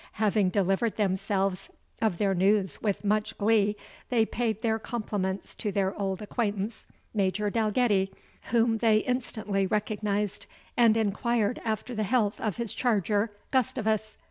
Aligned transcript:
Having 0.13 0.49
delivered 0.49 0.97
themselves 0.97 1.69
of 2.01 2.17
their 2.17 2.33
news 2.33 2.81
with 2.81 3.05
much 3.05 3.37
glee, 3.37 3.75
they 4.09 4.25
paid 4.25 4.63
their 4.63 4.79
compliments 4.79 5.53
to 5.53 5.71
their 5.71 5.93
old 5.95 6.23
acquaintance 6.23 6.87
Major 7.13 7.51
Dalgetty, 7.51 8.11
whom 8.49 8.79
they 8.79 8.97
instantly 8.97 9.67
recognised, 9.67 10.47
and 10.75 10.97
enquired 10.97 11.61
after 11.63 11.93
the 11.93 12.01
health 12.01 12.41
of 12.41 12.57
his 12.57 12.73
charger, 12.73 13.29
Gustavus. 13.51 14.17